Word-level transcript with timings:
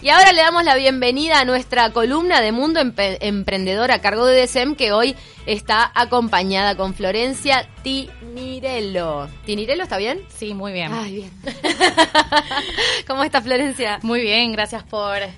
Y 0.00 0.10
ahora 0.10 0.32
le 0.32 0.42
damos 0.42 0.62
la 0.62 0.76
bienvenida 0.76 1.40
a 1.40 1.44
nuestra 1.44 1.90
columna 1.90 2.40
de 2.40 2.52
Mundo 2.52 2.78
Emprendedor 2.78 3.90
a 3.90 4.00
cargo 4.00 4.26
de 4.26 4.42
DSEM 4.42 4.76
que 4.76 4.92
hoy 4.92 5.16
está 5.44 5.90
acompañada 5.92 6.76
con 6.76 6.94
Florencia 6.94 7.68
Tinirello. 7.82 9.28
¿Tinirello 9.44 9.82
está 9.82 9.96
bien? 9.96 10.20
Sí, 10.28 10.54
muy 10.54 10.72
bien. 10.72 10.92
Ay, 10.92 11.16
bien. 11.16 11.30
¿Cómo 13.08 13.24
está 13.24 13.40
Florencia? 13.40 13.98
Muy 14.02 14.20
bien, 14.20 14.52
gracias 14.52 14.84
por, 14.84 15.16
eh, 15.16 15.32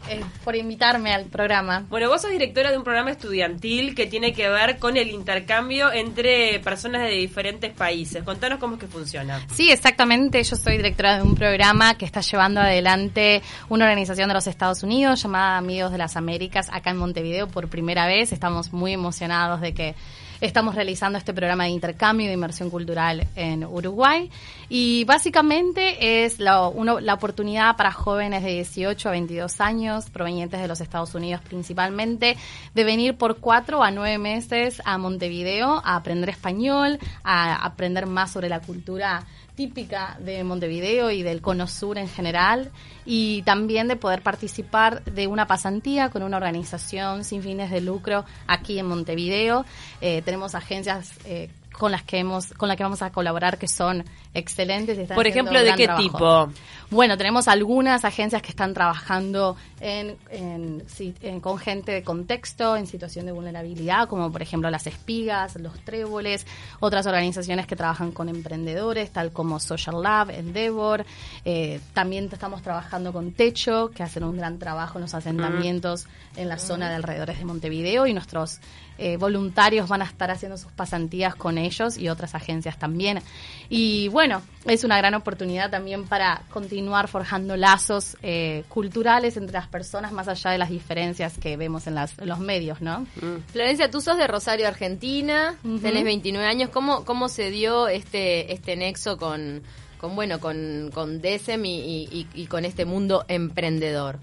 por 0.45 0.57
invitarme 0.57 1.15
al 1.15 1.27
programa. 1.27 1.87
Bueno, 1.88 2.11
vos 2.11 2.21
sos 2.21 2.31
directora 2.31 2.71
de 2.71 2.77
un 2.77 2.85
programa 2.85 3.13
estudiantil 3.13 3.95
que 3.95 4.06
tiene 4.06 4.35
que 4.35 4.49
ver 4.51 4.79
con 4.79 4.99
el 4.99 5.08
intercambio 5.08 5.92
entre 5.92 6.58
personas 6.61 7.03
de 7.03 7.11
diferentes 7.11 7.72
países. 7.72 8.22
Contanos 8.24 8.58
cómo 8.58 8.74
es 8.74 8.81
que 8.81 8.88
funciona. 8.88 9.40
Sí, 9.54 9.71
exactamente. 9.71 10.42
Yo 10.42 10.56
soy 10.56 10.77
directora 10.77 11.17
de 11.17 11.22
un 11.22 11.35
programa 11.35 11.97
que 11.97 12.04
está 12.04 12.21
llevando 12.21 12.61
adelante 12.61 13.42
una 13.69 13.85
organización 13.85 14.29
de 14.29 14.35
los 14.35 14.47
Estados 14.51 14.82
Unidos 14.82 15.22
llamada 15.22 15.56
Amigos 15.56 15.92
de 15.92 15.98
las 15.98 16.16
Américas 16.16 16.68
acá 16.72 16.91
en 16.91 16.96
Montevideo 16.96 17.48
por 17.48 17.68
primera 17.68 18.06
vez. 18.06 18.32
Estamos 18.32 18.72
muy 18.72 18.92
emocionados 18.92 19.60
de 19.60 19.72
que 19.72 19.95
estamos 20.40 20.74
realizando 20.74 21.18
este 21.18 21.34
programa 21.34 21.64
de 21.64 21.70
intercambio 21.70 22.26
de 22.28 22.34
inmersión 22.34 22.70
cultural 22.70 23.26
en 23.36 23.64
Uruguay. 23.64 24.30
Y 24.68 25.04
básicamente 25.04 26.24
es 26.24 26.38
la, 26.38 26.68
uno- 26.68 27.00
la 27.00 27.14
oportunidad 27.14 27.76
para 27.76 27.92
jóvenes 27.92 28.42
de 28.42 28.50
18 28.54 29.08
a 29.08 29.12
22 29.12 29.60
años, 29.60 30.10
provenientes 30.10 30.60
de 30.60 30.68
los 30.68 30.80
Estados 30.80 31.14
Unidos 31.14 31.40
principalmente, 31.42 32.36
de 32.74 32.84
venir 32.84 33.16
por 33.16 33.38
cuatro 33.38 33.82
a 33.82 33.90
nueve 33.90 34.18
meses 34.18 34.80
a 34.84 34.96
Montevideo 34.98 35.82
a 35.84 35.96
aprender 35.96 36.30
español, 36.30 36.98
a 37.24 37.64
aprender 37.64 38.06
más 38.06 38.30
sobre 38.32 38.48
la 38.48 38.60
cultura 38.60 39.24
típica 39.56 40.16
de 40.20 40.42
Montevideo 40.42 41.10
y 41.10 41.22
del 41.22 41.42
Cono 41.42 41.66
Sur 41.66 41.98
en 41.98 42.08
general 42.08 42.70
y 43.04 43.42
también 43.42 43.88
de 43.88 43.96
poder 43.96 44.22
participar 44.22 45.04
de 45.04 45.27
una 45.27 45.46
pasantía 45.46 46.08
con 46.08 46.22
una 46.22 46.38
organización 46.38 47.24
sin 47.24 47.42
fines 47.42 47.70
de 47.70 47.82
lucro 47.82 48.24
aquí 48.46 48.78
en 48.78 48.86
Montevideo. 48.86 49.66
Eh, 50.00 50.22
tenemos 50.31 50.55
agencias 50.55 51.11
eh, 51.25 51.50
con 51.73 51.91
las 51.91 52.05
que 52.05 52.19
hemos 52.20 52.53
con 52.53 52.69
las 52.69 52.77
que 52.77 52.84
vamos 52.84 53.03
a 53.03 53.11
colaborar 53.11 53.59
que 53.59 53.67
son 53.67 54.05
excelentes. 54.34 54.98
y 54.98 55.03
están 55.03 55.17
Por 55.17 55.27
ejemplo, 55.27 55.62
¿de 55.62 55.75
qué 55.75 55.84
trabajo. 55.84 56.03
tipo? 56.03 56.48
Bueno, 56.91 57.17
tenemos 57.17 57.47
algunas 57.47 58.05
agencias 58.05 58.42
que 58.42 58.48
están 58.48 58.75
trabajando 58.75 59.56
en, 59.81 60.17
en- 60.31 60.83
en- 61.22 61.41
con 61.41 61.56
gente 61.59 61.92
de 61.92 62.03
contexto 62.03 62.77
en 62.77 62.89
situación 62.89 63.27
de 63.27 63.33
vulnerabilidad, 63.33 64.09
como 64.09 64.33
por 64.33 64.42
ejemplo 64.42 64.69
las 64.70 64.89
espigas, 64.89 65.55
los 65.56 65.78
tréboles, 65.84 66.47
otras 66.81 67.06
organizaciones 67.06 67.69
que 67.69 67.77
trabajan 67.77 68.11
con 68.11 68.28
emprendedores, 68.28 69.11
tal 69.12 69.31
como 69.31 69.61
Social 69.61 70.03
Lab, 70.03 70.31
Endeavor. 70.31 71.05
Eh, 71.44 71.81
también 71.94 72.28
estamos 72.33 72.61
trabajando 72.62 73.12
con 73.12 73.31
Techo, 73.33 73.91
que 73.94 74.03
hacen 74.03 74.25
un 74.25 74.37
gran 74.37 74.59
trabajo 74.59 74.98
en 74.98 75.03
los 75.03 75.15
asentamientos 75.15 76.06
en 76.37 76.48
la 76.48 76.59
zona 76.59 76.89
de 76.89 76.97
alrededores 76.97 77.39
de 77.39 77.44
Montevideo 77.44 78.06
y 78.09 78.15
nuestros 78.15 78.59
eh, 78.98 79.17
voluntarios 79.17 79.89
van 79.89 80.03
a 80.03 80.05
estar 80.05 80.31
haciendo 80.31 80.59
sus 80.59 80.72
pasantías 80.72 81.34
con 81.34 81.56
ellos 81.56 81.97
y 81.97 82.09
otras 82.09 82.34
agencias 82.34 82.78
también. 82.78 83.22
Y 83.70 84.09
bueno, 84.09 84.19
es 84.66 84.84
una 84.84 84.96
gran 84.98 85.14
oportunidad 85.14 85.70
también 85.70 86.06
para 86.06 86.42
continuar 86.50 87.08
forjando 87.08 87.56
lazos 87.56 88.16
eh, 88.22 88.64
culturales 88.68 89.36
entre 89.36 89.54
las 89.54 89.66
personas 89.68 90.12
más 90.12 90.28
allá 90.28 90.50
de 90.50 90.58
las 90.58 90.70
diferencias 90.70 91.38
que 91.38 91.56
vemos 91.56 91.86
en, 91.86 91.94
las, 91.94 92.18
en 92.18 92.28
los 92.28 92.38
medios, 92.38 92.80
¿no? 92.80 93.06
Florencia, 93.52 93.91
tú 93.91 94.00
sos 94.00 94.16
de 94.18 94.26
Rosario, 94.26 94.68
Argentina, 94.68 95.56
Ujú. 95.64 95.78
tenés 95.78 96.04
29 96.04 96.46
años. 96.46 96.70
¿Cómo, 96.70 97.04
cómo 97.04 97.28
se 97.28 97.50
dio 97.50 97.88
este, 97.88 98.52
este 98.52 98.76
nexo 98.76 99.16
con, 99.16 99.62
con 99.98 100.14
bueno, 100.14 100.41
con, 100.41 100.91
con 100.92 101.20
y- 101.24 102.08
y- 102.10 102.26
y 102.34 102.46
con 102.46 102.64
este 102.64 102.84
mundo 102.84 103.24
emprendedor? 103.28 104.18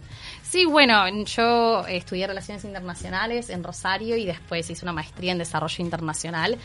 Sí, 0.50 0.66
bueno, 0.66 1.06
yo 1.26 1.86
estudié 1.88 2.26
Relaciones 2.28 2.64
Internacionales 2.64 3.50
en 3.50 3.64
Rosario 3.64 4.16
y 4.16 4.26
después 4.26 4.70
hice 4.70 4.86
una 4.86 4.94
maestría 4.94 5.32
en 5.34 5.40
Desarrollo 5.40 5.84
Internacional 5.84 6.58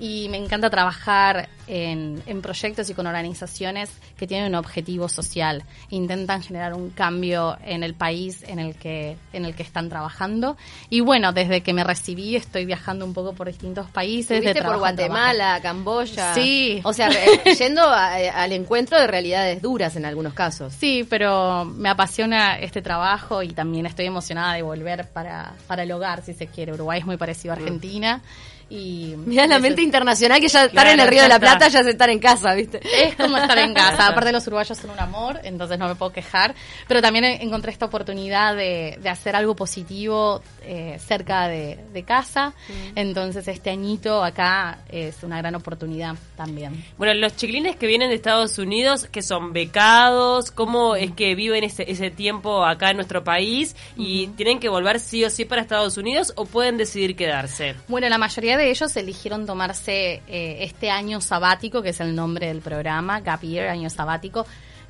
y 0.00 0.28
me 0.28 0.36
encanta 0.36 0.70
trabajar 0.70 1.48
en, 1.66 2.22
en 2.26 2.40
proyectos 2.40 2.88
y 2.88 2.94
con 2.94 3.08
organizaciones 3.08 3.90
que 4.16 4.28
tienen 4.28 4.46
un 4.46 4.54
objetivo 4.54 5.08
social, 5.08 5.64
intentan 5.90 6.40
generar 6.40 6.72
un 6.74 6.90
cambio 6.90 7.58
en 7.64 7.82
el 7.82 7.94
país 7.94 8.44
en 8.46 8.60
el 8.60 8.76
que 8.76 9.16
en 9.32 9.44
el 9.44 9.56
que 9.56 9.64
están 9.64 9.88
trabajando 9.88 10.56
y 10.88 11.00
bueno, 11.00 11.32
desde 11.32 11.62
que 11.64 11.72
me 11.72 11.82
recibí 11.82 12.36
estoy 12.36 12.64
viajando 12.64 13.04
un 13.04 13.12
poco 13.12 13.32
por 13.32 13.48
distintos 13.48 13.90
países. 13.90 14.40
de 14.54 14.54
por. 14.62 14.78
Guatemala, 14.78 15.58
Camboya. 15.60 16.32
Sí. 16.32 16.80
O 16.84 16.92
sea, 16.92 17.08
yendo 17.58 17.82
a- 17.82 18.14
al 18.14 18.52
encuentro 18.52 19.00
de 19.00 19.06
realidades 19.08 19.60
duras 19.62 19.96
en 19.96 20.04
algunos 20.04 20.32
casos. 20.32 20.72
Sí, 20.74 21.04
pero 21.10 21.64
me 21.64 21.88
apasiona 21.88 22.56
este 22.60 22.82
trabajo 22.82 23.27
y 23.42 23.48
también 23.52 23.86
estoy 23.86 24.06
emocionada 24.06 24.54
de 24.54 24.62
volver 24.62 25.06
para, 25.08 25.52
para 25.66 25.82
el 25.82 25.92
hogar, 25.92 26.22
si 26.22 26.34
se 26.34 26.46
quiere. 26.46 26.72
Uruguay 26.72 27.00
es 27.00 27.06
muy 27.06 27.16
parecido 27.16 27.54
a 27.54 27.56
Argentina. 27.56 28.22
Y 28.70 29.14
Mira 29.16 29.46
la 29.46 29.58
mente 29.58 29.80
es- 29.80 29.86
internacional 29.86 30.40
que 30.40 30.48
ya 30.48 30.64
estar 30.66 30.70
Claro, 30.72 30.90
en 30.90 31.00
el 31.00 31.08
Río 31.08 31.22
de 31.22 31.28
la 31.28 31.36
está. 31.36 31.46
Plata 31.56 31.68
ya 31.68 31.80
es 31.80 31.86
estar 31.86 32.10
en 32.10 32.18
casa, 32.18 32.52
¿viste? 32.54 32.80
es 33.08 33.14
como 33.16 33.38
estar 33.38 33.56
en 33.58 33.72
casa. 33.72 34.08
Aparte 34.08 34.30
los 34.30 34.46
uruguayos 34.46 34.76
son 34.76 34.90
un 34.90 35.00
amor, 35.00 35.40
entonces 35.42 35.78
no 35.78 35.88
me 35.88 35.94
puedo 35.94 36.12
quejar. 36.12 36.54
Pero 36.86 37.00
también 37.00 37.24
en- 37.24 37.40
encontré 37.40 37.72
esta 37.72 37.86
oportunidad 37.86 38.54
de, 38.54 38.98
de 39.00 39.08
hacer 39.08 39.34
algo 39.36 39.56
positivo 39.56 40.42
eh, 40.70 40.98
cerca 40.98 41.48
de, 41.48 41.78
de 41.94 42.02
casa. 42.02 42.52
Entonces 42.94 43.48
este 43.48 43.70
añito 43.70 44.22
acá 44.22 44.80
es 44.90 45.22
una 45.22 45.38
gran 45.38 45.54
oportunidad 45.54 46.14
también. 46.36 46.84
Bueno, 46.98 47.14
los 47.14 47.36
chiquilines 47.36 47.76
que 47.76 47.86
vienen 47.86 48.10
de 48.10 48.16
Estados 48.16 48.58
Unidos, 48.58 49.06
que 49.10 49.22
son 49.22 49.54
becados, 49.54 50.50
¿cómo 50.50 50.94
es 50.94 51.12
que 51.12 51.34
viven 51.34 51.64
ese, 51.64 51.90
ese 51.90 52.10
tiempo 52.10 52.66
acá 52.66 52.90
en 52.90 52.96
nuestro 52.96 53.24
país? 53.24 53.74
¿Y 53.96 54.26
tienen 54.28 54.60
que 54.60 54.68
volver 54.68 55.00
sí 55.00 55.24
o 55.24 55.30
sí 55.30 55.46
para 55.46 55.62
Estados 55.62 55.96
Unidos 55.96 56.34
o 56.36 56.44
pueden 56.44 56.76
decidir 56.76 57.16
quedarse? 57.16 57.74
Bueno, 57.88 58.08
la 58.10 58.18
mayoría 58.18 58.58
de 58.58 58.70
ellos 58.70 58.94
eligieron 58.96 59.46
tomarse 59.46 60.22
eh, 60.28 60.58
este 60.60 60.90
año 60.90 61.22
sabático, 61.22 61.80
que 61.80 61.90
es 61.90 62.00
el 62.00 62.14
nombre 62.14 62.48
del 62.48 62.60
programa, 62.60 63.20
Gap 63.20 63.40
Year, 63.40 63.68
año 63.68 63.88
sabático, 63.88 64.46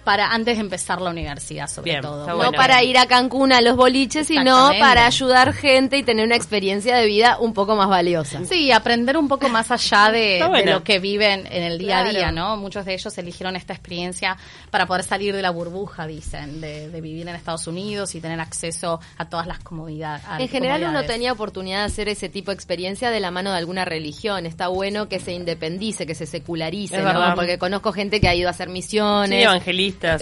para 0.09 0.33
antes 0.33 0.57
de 0.57 0.63
empezar 0.63 1.03
la 1.03 1.11
universidad, 1.11 1.69
sobre 1.69 1.91
Bien, 1.91 2.01
todo. 2.01 2.27
No 2.27 2.37
bueno. 2.37 2.53
para 2.53 2.83
ir 2.83 2.97
a 2.97 3.05
Cancún 3.05 3.53
a 3.53 3.61
los 3.61 3.77
boliches, 3.77 4.29
sino 4.29 4.71
para 4.81 5.05
ayudar 5.05 5.53
gente 5.53 5.99
y 5.99 6.03
tener 6.03 6.25
una 6.25 6.35
experiencia 6.35 6.97
de 6.97 7.05
vida 7.05 7.37
un 7.39 7.53
poco 7.53 7.77
más 7.77 7.91
valiosa. 7.91 8.43
Sí, 8.47 8.73
aprender 8.73 9.19
un 9.19 9.29
poco 9.29 9.51
más 9.51 9.71
allá 9.71 10.11
de, 10.11 10.41
lo 10.65 10.83
que 10.83 10.99
viven 10.99 11.47
en 11.51 11.63
el 11.63 11.77
día 11.77 11.99
Claro. 11.99 12.09
a 12.09 12.13
día, 12.13 12.33
¿no? 12.33 12.57
Muchos 12.57 12.87
de 12.87 12.95
ellos 12.95 13.19
eligieron 13.19 13.55
esta 13.55 13.75
experiencia 13.75 14.39
para 14.71 14.87
poder 14.87 15.05
salir 15.05 15.37
de 15.37 15.43
la 15.43 15.51
burbuja, 15.51 16.07
dicen, 16.07 16.63
de, 16.63 16.89
de 16.89 17.01
vivir 17.03 17.29
en 17.29 17.35
Estados 17.35 17.67
Unidos 17.67 18.15
y 18.15 18.23
tener 18.23 18.41
acceso 18.41 19.01
a 19.19 19.29
todas 19.29 19.47
las 19.47 19.59
comodidades. 19.59 20.25
En 20.39 20.49
general 20.49 20.85
uno 20.85 21.05
tenía 21.05 21.33
oportunidad 21.33 21.81
de 21.81 21.85
hacer 21.85 22.09
ese 22.09 22.31
tipo 22.31 22.51
de 22.51 22.55
experiencia 22.55 23.11
de 23.11 23.21
la 23.21 23.31
mano 23.31 23.51
de 23.53 23.59
alguna 23.59 23.85
religión. 23.85 24.47
Está 24.47 24.69
bueno 24.69 25.07
que 25.07 25.21
se 25.21 25.33
independice, 25.33 26.07
que 26.07 26.15
se 26.15 26.25
secularice, 26.25 26.97
¿no? 27.03 27.35
Porque 27.35 27.59
conozco 27.59 27.93
gente 27.93 28.23
que 28.23 28.29
ha 28.29 28.35
ido 28.35 28.49
a 28.49 28.53
hacer 28.53 28.71
misiones. 28.71 29.41
Sí, 29.43 29.47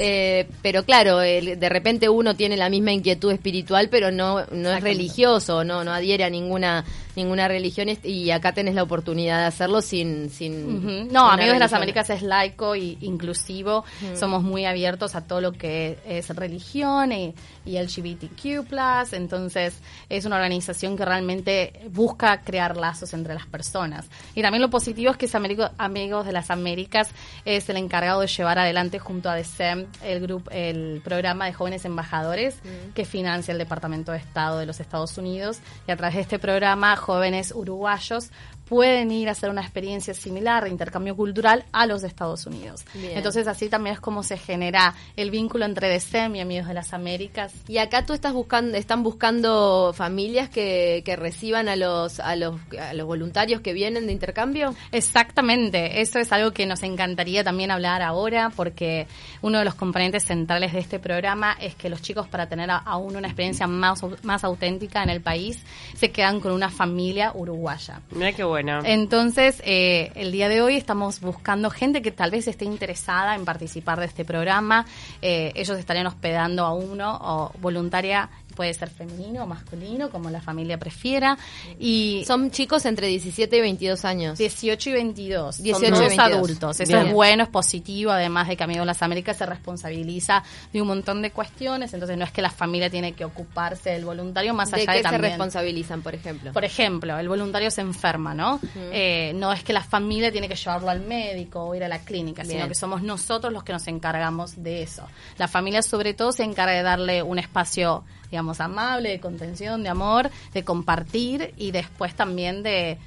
Eh, 0.01 0.47
pero 0.63 0.85
claro, 0.85 1.21
el- 1.23 1.59
de 1.59 1.69
repente 1.69 2.09
uno 2.09 2.35
tiene 2.35 2.57
la 2.57 2.69
misma 2.69 2.93
inquietud 2.93 3.33
espiritual, 3.33 3.89
pero 3.91 4.11
no, 4.11 4.45
no 4.53 4.71
es 4.71 4.83
religioso, 4.83 5.65
no, 5.65 5.85
no 5.85 5.93
adhiere 5.93 6.25
a 6.25 6.31
ninguna, 6.31 6.85
ninguna 7.17 7.49
religión 7.49 7.89
y 8.05 8.31
acá 8.31 8.53
tenés 8.53 8.75
la 8.75 8.83
oportunidad 8.83 9.41
de 9.41 9.45
hacerlo 9.47 9.81
sin... 9.83 10.31
sin 10.31 11.11
No, 11.13 11.31
Amigos 11.31 11.55
de 11.55 11.59
las. 11.59 11.73
Américas 11.73 12.11
es 12.11 12.23
laico 12.23 12.77
y 12.77 12.99
inclusivo. 13.01 13.85
Somos 14.15 14.43
muy 14.43 14.65
abiertos 14.67 15.15
a 15.15 15.23
todo 15.27 15.41
lo 15.41 15.53
que 15.53 15.99
es 16.07 16.29
religión 16.37 17.13
y, 17.13 17.35
y 17.65 17.79
LGBTQ+. 17.79 18.67
Entonces, 19.13 19.79
es 20.09 20.25
una 20.25 20.37
organización 20.37 20.97
que 20.97 21.05
realmente 21.05 21.81
busca 21.91 22.41
crear 22.43 22.77
lazos 22.77 23.13
entre 23.15 23.35
las 23.35 23.47
personas. 23.47 24.07
Y 24.35 24.43
también 24.43 24.63
lo 24.63 24.71
positivo 24.71 25.11
es 25.11 25.17
que 25.17 25.27
es 25.27 25.35
Américo- 25.35 25.71
Amigos 25.79 26.27
de 26.27 26.33
las 26.33 26.51
Américas 26.51 27.11
es 27.45 27.69
el 27.69 27.77
encargado 27.77 28.21
de 28.21 28.27
llevar 28.27 28.59
adelante 28.59 28.99
junto 28.99 29.29
a 29.31 29.35
DECEM 29.35 29.87
el 30.05 30.21
grupo, 30.21 30.51
el 30.51 31.01
programa 31.05 31.47
de 31.47 31.53
jóvenes 31.53 31.85
embajadores 31.85 32.57
que 32.95 33.05
financia 33.05 33.53
el 33.53 33.59
Departamento 33.59 34.13
de 34.13 34.19
Estado 34.19 34.59
de 34.59 34.67
los 34.67 34.81
Estados 34.81 35.17
Unidos. 35.19 35.59
Y 35.87 35.91
a 35.93 35.97
través 35.97 36.15
de 36.17 36.21
este 36.23 36.39
programa, 36.39 36.97
jóvenes 37.07 37.53
uruguayos 37.55 38.31
pueden 38.69 39.11
ir 39.13 39.29
a 39.29 39.33
hacer 39.33 39.49
una 39.51 39.63
experiencia 39.63 40.13
similar 40.15 40.65
de 40.65 40.71
intercambio 40.71 41.15
cultural 41.17 41.65
a 41.73 41.87
los 41.87 42.03
de 42.03 42.09
Estados 42.09 42.47
Unidos. 42.47 42.85
Bien. 42.95 43.17
Entonces 43.17 43.47
así 43.47 43.69
también 43.69 43.95
es 43.95 44.01
como 44.01 44.23
se 44.23 44.37
genera 44.39 44.95
el 45.17 45.31
vínculo 45.31 45.65
entre 45.65 45.89
DECEM 45.89 46.37
y 46.37 46.41
Amigos 46.41 46.67
de 46.69 46.75
las 46.75 46.93
Américas. 46.93 47.53
Y 47.69 47.79
acá 47.79 48.05
tú 48.05 48.13
estás 48.13 48.33
buscando, 48.33 48.77
están 48.77 49.03
buscando 49.03 49.93
familias 49.95 50.49
que, 50.49 51.03
que 51.05 51.15
reciban 51.17 51.69
a 51.69 51.77
los, 51.77 52.19
a 52.21 52.35
los, 52.37 52.57
a 52.81 52.93
los 52.95 53.07
voluntarios 53.07 53.61
que 53.61 53.73
vienen 53.73 54.07
de 54.07 54.13
intercambio. 54.13 54.75
Exactamente, 54.93 56.01
eso 56.01 56.19
es 56.19 56.33
algo 56.33 56.51
que 56.53 56.67
nos 56.67 56.83
encantaría 56.83 57.45
también 57.45 57.71
hablar 57.71 58.03
ahora 58.03 58.51
porque 58.55 59.07
uno 59.43 59.59
de 59.61 59.65
los 59.65 59.75
componentes 59.75 60.25
centrales 60.25 60.73
de 60.73 60.81
este 60.81 60.99
programa 60.99 61.57
es 61.61 61.75
que 61.77 61.89
los 61.89 62.03
chicos 62.03 62.27
para 62.29 62.49
tener 62.49 62.71
a- 62.71 62.79
aún 62.79 63.17
una 63.17 63.29
experiencia 63.29 63.67
más, 63.67 64.03
más 64.25 64.43
auténtica 64.45 65.03
en 65.03 65.11
el 65.11 65.21
país 65.21 65.63
se 65.97 66.11
quedan 66.11 66.41
con 66.41 66.53
una 66.53 66.69
familia 66.71 67.31
uruguaya. 67.35 68.01
Mira 68.11 68.33
qué 68.33 68.43
bueno. 68.43 68.56
Bueno. 68.57 68.81
Entonces, 68.85 69.61
eh, 69.67 70.13
el 70.15 70.33
día 70.33 70.49
de 70.49 70.63
hoy 70.63 70.77
estamos 70.77 71.21
buscando 71.21 71.69
gente 71.69 72.01
que 72.01 72.11
tal 72.11 72.31
vez 72.31 72.49
esté 72.49 72.65
interesada 72.65 73.35
en 73.35 73.45
participar 73.45 74.01
de 74.01 74.07
este 74.07 74.25
programa. 74.25 74.87
Eh, 75.21 75.53
ellos 75.55 75.79
estarían 75.79 76.07
hospedando 76.07 76.65
a 76.65 76.73
uno 76.73 77.19
o 77.21 77.53
voluntaria 77.61 78.31
puede 78.57 78.75
ser 78.75 78.91
femenino 78.91 79.45
o 79.45 79.47
masculino, 79.47 80.11
como 80.11 80.31
la 80.31 80.41
familia 80.41 80.79
prefiera. 80.79 81.39
Y 81.79 82.25
son 82.27 82.51
chicos 82.51 82.85
entre 82.87 83.07
17 83.07 83.57
y 83.57 83.61
22 83.61 84.05
años. 84.05 84.39
18 84.39 84.91
y 84.91 84.93
22. 84.95 85.63
18 85.63 85.87
son 85.87 86.05
y 86.05 86.09
22. 86.09 86.19
adultos. 86.19 86.81
Eso 86.81 86.99
es 86.99 87.13
bueno, 87.13 87.45
es 87.45 87.49
positivo, 87.49 88.11
además 88.11 88.49
de 88.49 88.57
que 88.57 88.65
Amigos 88.65 88.83
de 88.83 88.87
las 88.87 89.03
Américas 89.03 89.37
se 89.37 89.47
responsabiliza 89.47 90.43
de 90.73 90.83
un 90.83 90.89
montón 90.89 91.23
de 91.23 91.31
cuestiones, 91.31 91.95
entonces 91.95 92.19
no 92.19 92.25
es 92.25 92.33
que 92.33 92.43
la 92.43 92.51
familia 92.51 92.91
tiene 92.91 93.13
que 93.13 93.25
ocuparse 93.25 93.91
del 93.91 94.05
voluntario 94.05 94.55
más 94.55 94.71
¿De 94.71 94.81
allá 94.83 94.93
de 94.93 95.03
también. 95.03 95.23
se 95.23 95.29
responsabilizan, 95.29 96.03
por 96.03 96.15
ejemplo? 96.15 96.53
Por 96.53 96.65
ejemplo, 96.65 97.19
el 97.19 97.29
voluntario 97.29 97.71
se 97.71 97.83
enferma, 97.83 98.35
¿no? 98.35 98.59
Eh, 98.75 99.33
no 99.37 99.53
es 99.53 99.63
que 99.63 99.73
la 99.73 99.85
familia 99.85 100.33
tiene 100.33 100.49
que 100.49 100.57
llevarlo 100.57 100.91
al 100.91 101.01
médico 101.01 101.63
o 101.63 101.75
ir 101.75 101.85
a 101.85 101.89
la 101.89 102.01
clínica, 102.01 102.43
Bien. 102.43 102.57
sino 102.57 102.69
que 102.69 102.75
somos 102.75 103.03
nosotros 103.03 103.53
los 103.53 103.63
que 103.63 103.73
nos 103.73 103.87
encargamos 103.87 104.63
de 104.63 104.83
eso. 104.83 105.07
La 105.37 105.47
familia 105.47 105.83
sobre 105.83 106.15
todo 106.15 106.33
se 106.33 106.43
encarga 106.43 106.73
de 106.73 106.83
darle 106.83 107.23
un 107.23 107.39
espacio 107.39 108.05
digamos, 108.31 108.61
amable, 108.61 109.11
de 109.11 109.21
contención, 109.21 109.83
de 109.83 109.89
amor, 109.89 110.31
de 110.53 110.65
compartir 110.65 111.55
y 111.57 111.71
después 111.71 112.15
también 112.15 112.63
de 112.63 112.99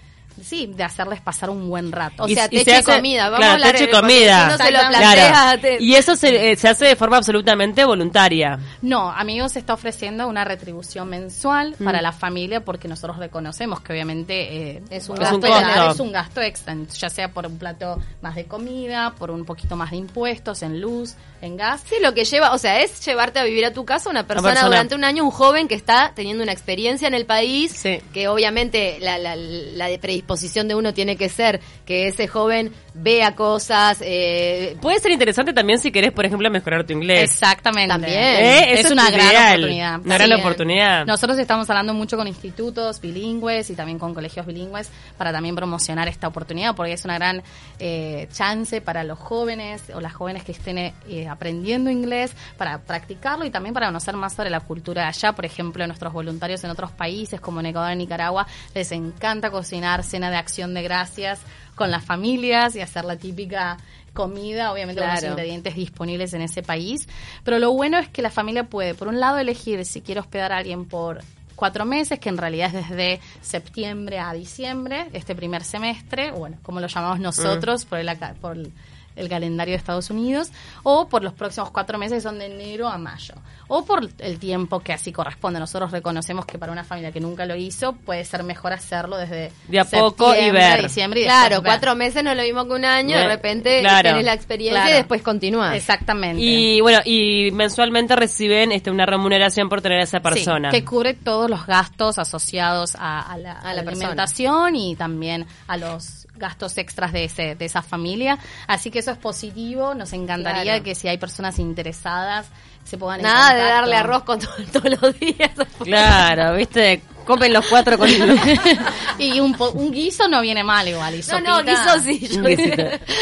sí, 0.44 0.68
de 0.68 0.84
hacerles 0.84 1.22
pasar 1.22 1.50
un 1.50 1.70
buen 1.70 1.92
rato. 1.92 2.24
O 2.24 2.28
Y- 2.28 2.36
sea, 2.36 2.48
y 2.52 2.60
se 2.60 2.66
techo 2.66 2.72
y 2.72 2.80
hace- 2.80 2.96
comida. 2.98 3.24
Vamos 3.30 3.38
claro, 3.40 3.52
a 3.52 3.54
hablar 3.56 3.72
techo 3.74 3.84
y 3.84 3.88
de- 3.88 3.94
comida. 3.94 4.58
se 4.58 4.72
lo 4.72 4.80
plantea, 4.80 5.30
Claro. 5.30 5.62
te- 5.62 5.78
Y 5.84 5.96
eso 5.96 6.16
se, 6.16 6.52
eh, 6.52 6.56
se 6.56 6.68
hace 6.68 6.86
de 6.86 6.96
forma 6.96 7.18
absolutamente 7.18 7.86
voluntaria. 7.86 8.60
No, 8.82 9.10
Amigos 9.12 9.56
está 9.56 9.74
ofreciendo 9.74 10.28
una 10.28 10.44
retribución 10.46 11.10
mensual 11.10 11.76
Mm. 11.80 11.84
para 11.84 12.02
la 12.02 12.12
familia 12.12 12.62
porque 12.64 12.88
nosotros 12.88 13.18
reconocemos 13.18 13.82
que 13.82 13.94
obviamente 13.94 14.70
eh, 14.78 14.82
Es 14.90 15.10
un 15.10 15.16
gasto 15.16 15.40
gasto 15.40 15.48
extra. 15.66 15.92
es 15.92 16.00
un 16.00 16.12
gasto 16.12 16.42
extra, 16.42 16.76
ya 16.98 17.10
sea 17.10 17.32
por 17.32 17.46
un 17.48 17.58
plato 17.58 17.98
más 18.22 18.36
de 18.36 18.46
comida, 18.46 19.14
por 19.18 19.32
un 19.32 19.46
poquito 19.46 19.76
más 19.76 19.92
de 19.92 19.98
impuestos 19.98 20.62
en 20.64 20.80
luz, 20.82 21.16
en 21.42 21.56
gas. 21.58 21.82
Sí, 21.88 21.96
lo 22.02 22.14
que 22.14 22.26
lleva, 22.26 22.54
o 22.54 22.58
sea, 22.58 22.82
es 22.82 23.06
llevarte 23.06 23.40
a 23.40 23.44
vivir 23.44 23.66
a 23.66 23.72
tu 23.74 23.86
casa 23.86 24.10
una 24.10 24.28
persona, 24.28 24.50
persona. 24.50 24.68
durante 24.68 24.96
un 24.96 25.04
año, 25.04 25.24
un 25.24 25.32
joven 25.32 25.68
que 25.68 25.76
está 25.76 26.12
teniendo 26.14 26.44
una 26.44 26.52
experiencia 26.52 27.08
en 27.08 27.14
el 27.14 27.26
país, 27.26 27.72
Sí. 27.72 28.00
que 28.14 28.28
obviamente 28.28 28.98
la, 29.00 29.18
la, 29.18 29.36
la 29.36 29.88
de 29.88 29.98
predisposición 30.00 30.29
de 30.68 30.76
uno 30.76 30.94
tiene 30.94 31.16
que 31.16 31.30
ser 31.30 31.60
que 31.86 32.08
ese 32.08 32.28
joven 32.28 32.72
vea 32.94 33.36
cosas, 33.36 34.00
eh, 34.02 34.78
Puede 34.82 35.00
ser 35.00 35.12
interesante 35.12 35.54
también 35.54 35.80
si 35.80 35.92
querés, 35.92 36.12
por 36.12 36.26
ejemplo, 36.26 36.50
mejorar 36.50 36.86
tu 36.86 36.94
inglés. 36.94 37.32
Exactamente. 37.32 37.90
También. 37.90 38.14
Eh, 38.14 38.80
Es 38.80 38.92
una 38.92 39.10
gran 39.10 39.54
oportunidad. 39.56 40.02
Una 40.06 40.18
gran 40.18 40.34
oportunidad. 40.34 41.06
Nosotros 41.06 41.38
estamos 41.40 41.70
hablando 41.70 41.94
mucho 41.94 42.18
con 42.18 42.28
institutos 42.28 43.02
bilingües 43.02 43.70
y 43.70 43.76
también 43.76 44.00
con 44.00 44.14
colegios 44.14 44.46
bilingües 44.46 44.90
para 45.18 45.32
también 45.32 45.56
promocionar 45.56 46.08
esta 46.08 46.28
oportunidad 46.28 46.76
porque 46.76 46.94
es 46.94 47.06
una 47.06 47.16
gran 47.16 47.44
eh, 47.80 48.28
chance 48.32 48.82
para 48.82 49.04
los 49.04 49.20
jóvenes 49.20 49.84
o 49.94 50.02
las 50.02 50.14
jóvenes 50.14 50.44
que 50.44 50.52
estén 50.52 50.78
eh, 50.78 50.94
aprendiendo 51.30 51.90
inglés 51.90 52.32
para 52.58 52.80
practicarlo 52.80 53.46
y 53.46 53.50
también 53.50 53.74
para 53.74 53.88
conocer 53.88 54.16
más 54.16 54.34
sobre 54.34 54.50
la 54.50 54.60
cultura 54.60 55.04
de 55.04 55.08
allá. 55.10 55.34
Por 55.34 55.46
ejemplo, 55.46 55.86
nuestros 55.88 56.14
voluntarios 56.14 56.64
en 56.64 56.72
otros 56.72 56.92
países 56.92 57.40
como 57.40 57.60
en 57.60 57.68
Ecuador 57.68 57.94
y 57.94 57.96
Nicaragua 57.96 58.48
les 58.74 58.92
encanta 58.92 59.52
cocinar 59.52 60.04
cena 60.20 60.30
de 60.30 60.38
acción 60.38 60.74
de 60.74 60.84
gracias 60.84 61.40
con 61.76 61.92
las 61.92 62.04
familias 62.04 62.76
y 62.76 62.82
hacer 62.82 63.06
la 63.06 63.16
típica 63.16 63.78
comida, 64.14 64.74
obviamente 64.74 65.02
con 65.02 65.10
los 65.10 65.24
ingredientes 65.24 65.76
disponibles 65.76 66.34
en 66.34 66.42
ese 66.42 66.62
país. 66.62 67.08
Pero 67.46 67.58
lo 67.58 67.72
bueno 67.72 67.98
es 67.98 68.10
que 68.10 68.22
la 68.22 68.30
familia 68.30 68.66
puede, 68.66 68.96
por 68.96 69.08
un 69.08 69.22
lado, 69.22 69.38
elegir 69.38 69.86
si 69.86 70.02
quiere 70.02 70.20
hospedar 70.20 70.52
a 70.52 70.58
alguien 70.58 70.86
por 70.86 71.22
cuatro 71.56 71.86
meses, 71.86 72.20
que 72.20 72.28
en 72.28 72.38
realidad 72.38 72.76
es 72.76 72.90
desde 72.90 73.22
septiembre 73.42 74.20
a 74.20 74.34
diciembre, 74.34 75.08
este 75.14 75.36
primer 75.36 75.64
semestre, 75.64 76.32
bueno, 76.32 76.58
como 76.64 76.82
lo 76.82 76.88
llamamos 76.88 77.22
nosotros 77.22 77.86
por, 77.86 78.00
el, 78.00 78.10
por 78.42 78.58
el, 78.58 78.74
el 79.20 79.30
calendario 79.30 79.74
de 79.74 79.78
Estados 79.78 80.10
Unidos, 80.10 80.52
o 80.84 81.08
por 81.08 81.24
los 81.24 81.34
próximos 81.34 81.72
cuatro 81.72 81.98
meses, 81.98 82.18
que 82.18 82.22
son 82.22 82.40
de 82.40 82.46
enero 82.48 82.88
a 82.88 82.98
mayo, 82.98 83.36
o 83.68 83.86
por 83.86 84.08
el 84.20 84.40
tiempo 84.40 84.80
que 84.80 84.94
así 84.94 85.12
corresponde. 85.12 85.60
Nosotros 85.60 85.92
reconocemos 85.92 86.46
que 86.46 86.58
para 86.58 86.72
una 86.72 86.84
familia 86.84 87.12
que 87.12 87.20
nunca 87.20 87.46
lo 87.46 87.56
hizo, 87.56 87.94
puede 87.94 88.26
ser 88.26 88.44
mejor 88.44 88.74
hacerlo 88.74 89.18
desde 89.18 89.52
De 89.68 89.80
a 89.80 89.86
poco 89.86 90.30
y 90.32 90.36
septiembre 90.38 90.62
ver. 90.64 90.80
a 90.80 90.82
diciembre. 90.84 91.22
Y 91.22 91.24
claro, 91.26 91.56
ver. 91.62 91.64
cuatro 91.72 91.96
meses 91.96 92.24
no 92.24 92.32
es 92.32 92.38
lo 92.38 92.44
mismo 92.44 92.66
que 92.66 92.74
un 92.74 92.86
año, 92.86 93.18
de 93.18 93.28
repente 93.28 93.80
claro. 93.82 94.10
tenés 94.10 94.26
la 94.26 94.34
experiencia 94.34 94.82
Claro. 94.82 94.90
y 94.96 94.98
después 94.98 95.22
continúas. 95.22 95.76
Exactamente. 95.76 96.42
Y 96.42 96.82
bueno, 96.82 97.00
y 97.06 97.52
mensualmente 97.52 98.16
reciben 98.16 98.72
este 98.72 98.90
una 98.92 99.06
remuneración 99.06 99.70
por 99.70 99.82
tener 99.82 100.00
a 100.00 100.04
esa 100.04 100.20
persona. 100.22 100.72
Sí, 100.72 100.78
que 100.80 100.86
cubre 100.86 101.14
todos 101.14 101.50
los 101.50 101.66
gastos 101.66 102.18
asociados 102.18 102.96
a, 102.96 103.20
a 103.22 103.38
la, 103.38 103.54
A 103.54 103.74
la 103.74 103.82
alimentación 103.82 104.76
y 104.76 104.96
también 104.96 105.46
a 105.68 105.78
los 105.78 106.28
gastos 106.40 106.78
extras 106.80 107.12
de 107.14 107.26
ese 107.26 107.54
de 107.56 107.66
esa 107.66 107.82
familia. 107.84 108.40
Así 108.68 108.90
que 108.90 109.00
eso 109.00 109.12
es 109.12 109.18
positivo. 109.18 109.94
Nos 109.94 110.14
encantaría 110.14 110.64
Claro. 110.64 110.84
que 110.84 110.96
si 110.96 111.08
hay 111.08 111.18
personas 111.20 111.60
interesadas 111.60 112.48
se 112.84 112.98
puedan 112.98 113.20
en 113.20 113.24
Nada 113.28 113.54
de 113.54 113.62
darle 113.62 113.96
arroz 113.98 114.24
con 114.24 114.40
todo- 114.40 114.52
todos 114.74 115.00
los 115.02 115.20
días. 115.20 115.52
Claro, 115.84 116.56
viste, 116.56 117.04
comen 117.24 117.54
los 117.54 117.68
cuatro 117.68 118.00
con 118.00 118.10
y 119.20 119.40
un, 119.40 119.54
po- 119.54 119.70
un 119.72 119.92
guiso 119.92 120.28
no 120.28 120.42
viene 120.42 120.64
mal 120.64 120.88
igual. 120.88 121.14
Y 121.14 121.22
No, 121.30 121.40
no, 121.40 121.64
guiso 121.64 122.00
sí. 122.04 122.28
yo-. 122.28 122.42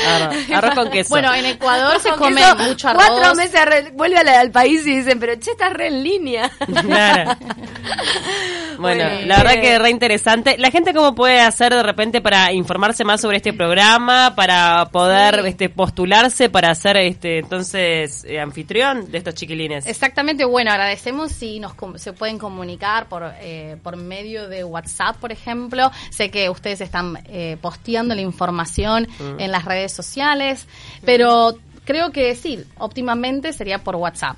Arroz, 0.07 0.49
arroz 0.53 0.73
con 0.75 0.89
queso. 0.89 1.09
Bueno, 1.09 1.33
en 1.33 1.45
Ecuador 1.47 1.99
se 1.99 2.11
come 2.11 2.39
queso, 2.41 2.55
mucho 2.55 2.87
arroz. 2.87 3.03
Cuatro 3.07 3.35
meses 3.35 3.55
arre- 3.55 3.91
vuelve 3.93 4.19
al 4.19 4.51
país 4.51 4.87
y 4.87 4.97
dicen, 4.99 5.19
pero 5.19 5.37
che, 5.37 5.51
estás 5.51 5.73
re 5.73 5.87
en 5.87 6.01
línea. 6.03 6.49
Claro. 6.81 7.35
Bueno, 8.77 9.03
Bueno, 9.03 9.25
la 9.27 9.37
verdad 9.37 9.61
que 9.61 9.79
re 9.79 9.89
interesante. 9.89 10.57
La 10.57 10.71
gente 10.71 10.93
cómo 10.93 11.13
puede 11.15 11.39
hacer 11.39 11.73
de 11.73 11.83
repente 11.83 12.21
para 12.21 12.51
informarse 12.53 13.03
más 13.03 13.21
sobre 13.21 13.37
este 13.37 13.53
programa, 13.53 14.33
para 14.35 14.85
poder 14.91 15.41
Sí. 15.41 15.47
este 15.49 15.69
postularse 15.69 16.49
para 16.49 16.73
ser 16.75 16.97
este 16.97 17.39
entonces 17.39 18.23
eh, 18.25 18.39
anfitrión 18.39 19.11
de 19.11 19.17
estos 19.17 19.33
chiquilines. 19.35 19.85
Exactamente, 19.85 20.45
bueno, 20.45 20.71
agradecemos 20.71 21.31
si 21.31 21.59
nos 21.59 21.73
se 21.95 22.13
pueden 22.13 22.37
comunicar 22.37 23.07
por 23.07 23.31
eh, 23.41 23.77
por 23.83 23.97
medio 23.97 24.47
de 24.47 24.63
WhatsApp, 24.63 25.17
por 25.17 25.31
ejemplo. 25.31 25.91
Sé 26.09 26.29
que 26.31 26.49
ustedes 26.49 26.81
están 26.81 27.19
eh, 27.25 27.57
posteando 27.61 28.13
la 28.15 28.21
información 28.21 29.07
Mm. 29.19 29.39
en 29.39 29.51
las 29.51 29.65
redes 29.65 29.91
sociales, 29.93 30.67
pero 31.05 31.57
creo 31.85 32.11
que 32.11 32.35
sí, 32.35 32.63
óptimamente 32.77 33.53
sería 33.53 33.79
por 33.79 33.95
WhatsApp. 33.95 34.37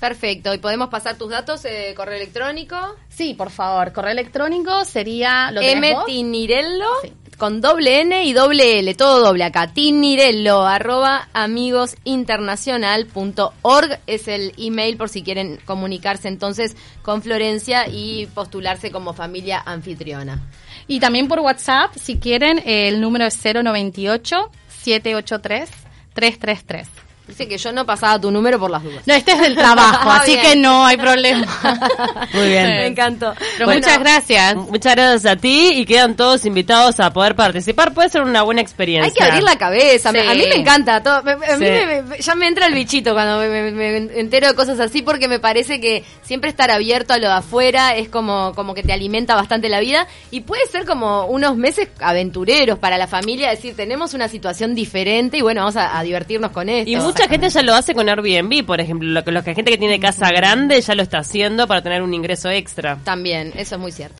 Perfecto, 0.00 0.52
y 0.54 0.58
podemos 0.58 0.88
pasar 0.90 1.16
tus 1.18 1.30
datos, 1.30 1.64
eh, 1.64 1.92
correo 1.96 2.14
electrónico. 2.16 2.76
Sí, 3.08 3.34
por 3.34 3.50
favor, 3.50 3.92
correo 3.92 4.12
electrónico 4.12 4.84
sería 4.84 5.50
lo 5.50 5.60
M? 5.60 5.96
Tinirello 6.06 6.86
Sí. 7.02 7.12
con 7.36 7.60
doble 7.60 8.00
N 8.02 8.22
y 8.24 8.32
doble 8.32 8.78
L, 8.78 8.94
todo 8.94 9.20
doble 9.24 9.42
acá. 9.44 9.72
Tinirello 9.72 10.64
arroba 10.66 11.28
amigosinternacional.org 11.32 13.98
es 14.06 14.28
el 14.28 14.52
email 14.56 14.96
por 14.96 15.08
si 15.08 15.22
quieren 15.22 15.58
comunicarse 15.64 16.28
entonces 16.28 16.76
con 17.02 17.22
Florencia 17.22 17.88
y 17.88 18.26
postularse 18.26 18.90
como 18.92 19.14
familia 19.14 19.60
anfitriona. 19.66 20.40
Y 20.86 21.00
también 21.00 21.26
por 21.28 21.40
WhatsApp, 21.40 21.92
si 21.96 22.18
quieren, 22.18 22.62
el 22.64 23.00
número 23.00 23.26
es 23.26 23.36
098 23.42 24.50
783 24.68 25.68
333. 26.14 27.07
Dice 27.28 27.46
que 27.46 27.58
yo 27.58 27.72
no 27.72 27.84
pasaba 27.84 28.18
tu 28.20 28.30
número 28.30 28.58
por 28.58 28.70
las 28.70 28.82
dudas. 28.82 29.02
No, 29.06 29.14
este 29.14 29.32
es 29.32 29.40
del 29.40 29.54
trabajo, 29.54 29.98
Ah, 30.10 30.20
así 30.22 30.32
bien. 30.32 30.42
que 30.42 30.56
no 30.56 30.84
hay 30.86 30.96
problema. 30.96 31.46
Muy 32.32 32.48
bien. 32.48 32.66
Me 32.66 32.86
encantó. 32.86 33.34
Pero 33.54 33.66
Bueno, 33.66 33.80
muchas 33.80 33.98
gracias. 34.00 34.54
Muchas 34.56 34.94
gracias 34.96 35.26
a 35.32 35.36
ti 35.36 35.68
y 35.74 35.84
quedan 35.84 36.16
todos 36.16 36.44
invitados 36.46 36.98
a 37.00 37.12
poder 37.12 37.34
participar. 37.36 37.92
Puede 37.92 38.08
ser 38.08 38.22
una 38.22 38.42
buena 38.42 38.60
experiencia. 38.62 39.06
Hay 39.08 39.14
que 39.14 39.22
abrir 39.22 39.42
la 39.42 39.56
cabeza. 39.58 40.10
Sí. 40.10 40.18
A 40.18 40.34
mí 40.34 40.42
me 40.48 40.54
encanta. 40.56 41.02
Todo. 41.02 41.16
A 41.16 41.22
mí 41.22 41.34
Sí. 41.58 41.64
me- 41.64 42.02
me- 42.02 42.18
ya 42.18 42.34
me 42.34 42.46
entra 42.48 42.66
el 42.66 42.74
bichito 42.74 43.12
cuando 43.12 43.38
me, 43.38 43.48
me- 43.48 43.72
me 43.72 43.96
entero 44.18 44.48
de 44.48 44.54
cosas 44.54 44.80
así 44.80 45.02
porque 45.02 45.28
me 45.28 45.38
parece 45.38 45.80
que 45.80 46.04
siempre 46.22 46.48
estar 46.50 46.70
abierto 46.70 47.12
a 47.12 47.18
lo 47.18 47.28
de 47.28 47.34
afuera 47.34 47.94
es 47.94 48.08
como, 48.08 48.52
como 48.54 48.72
que 48.74 48.82
te 48.82 48.92
alimenta 48.92 49.34
bastante 49.34 49.68
la 49.68 49.80
vida 49.80 50.06
y 50.30 50.40
puede 50.40 50.66
ser 50.66 50.86
como 50.86 51.26
unos 51.26 51.56
meses 51.56 51.88
aventureros 52.00 52.78
para 52.78 52.96
la 52.98 53.06
familia. 53.06 53.50
Decir, 53.50 53.76
tenemos 53.76 54.14
una 54.14 54.28
situación 54.28 54.74
diferente 54.74 55.36
y 55.36 55.42
bueno, 55.42 55.60
vamos 55.60 55.76
a, 55.76 55.98
a 55.98 56.02
divertirnos 56.02 56.52
con 56.52 56.68
esto. 56.68 56.90
Y 56.90 56.96
mucha 57.18 57.30
gente 57.30 57.50
ya 57.50 57.62
lo 57.62 57.74
hace 57.74 57.94
con 57.94 58.08
Airbnb, 58.08 58.64
por 58.64 58.80
ejemplo. 58.80 59.08
Lo 59.08 59.24
que, 59.24 59.32
lo 59.32 59.42
que 59.42 59.54
gente 59.54 59.72
que 59.72 59.78
tiene 59.78 59.98
casa 59.98 60.30
grande 60.30 60.80
ya 60.80 60.94
lo 60.94 61.02
está 61.02 61.18
haciendo 61.18 61.66
para 61.66 61.82
tener 61.82 62.02
un 62.02 62.14
ingreso 62.14 62.48
extra. 62.48 62.98
También, 63.02 63.52
eso 63.56 63.74
es 63.74 63.80
muy 63.80 63.90
cierto. 63.90 64.16